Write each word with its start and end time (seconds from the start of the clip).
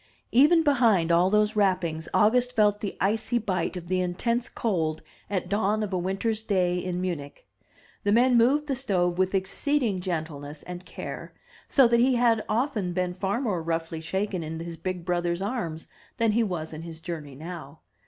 Even 0.31 0.63
behind 0.63 1.11
all 1.11 1.29
those 1.29 1.55
wrappings 1.55 2.09
August 2.11 2.55
felt 2.55 2.79
the 2.79 2.97
icy 2.99 3.37
bite 3.37 3.77
of 3.77 3.87
the 3.87 4.01
intense 4.01 4.49
cold 4.49 5.03
at 5.29 5.47
dawn 5.47 5.83
of 5.83 5.93
a 5.93 6.01
winter^s 6.01 6.41
day 6.47 6.79
in 6.79 6.99
Munich. 6.99 7.45
The 8.03 8.11
men 8.11 8.35
moved 8.35 8.65
the 8.67 8.73
stove 8.73 9.19
with 9.19 9.35
exceeding 9.35 9.99
gentleness 9.99 10.63
and 10.63 10.87
care, 10.87 11.35
so 11.67 11.87
that 11.87 11.99
he 11.99 12.15
had 12.15 12.43
often 12.49 12.93
been 12.93 13.13
far 13.13 13.39
more 13.39 13.61
roughly 13.61 14.01
shaken 14.01 14.41
in 14.41 14.59
his 14.59 14.75
big 14.75 15.05
brothers' 15.05 15.39
arms 15.39 15.87
than 16.17 16.31
he 16.31 16.41
was 16.41 16.73
in 16.73 16.81
his 16.81 16.99
journey 16.99 17.35
now. 17.35 17.81